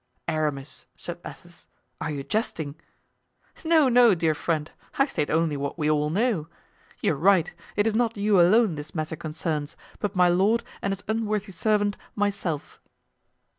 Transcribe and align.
"Aramis," 0.27 0.87
said 0.97 1.19
Athos, 1.23 1.67
"are 2.01 2.09
you 2.09 2.23
jesting?" 2.23 2.73
"No, 3.63 3.87
no, 3.87 4.15
dear 4.15 4.33
friend; 4.33 4.71
I 4.97 5.05
state 5.05 5.29
only 5.29 5.55
what 5.55 5.77
we 5.77 5.91
all 5.91 6.09
know. 6.09 6.47
You 7.01 7.13
are 7.13 7.17
right; 7.17 7.53
it 7.75 7.85
is 7.85 7.93
not 7.93 8.17
you 8.17 8.41
alone 8.41 8.73
this 8.73 8.95
matter 8.95 9.15
concerns, 9.15 9.77
but 9.99 10.15
my 10.15 10.27
lord 10.27 10.63
and 10.81 10.91
his 10.91 11.03
unworthy 11.07 11.51
servant, 11.51 11.97
myself." 12.15 12.81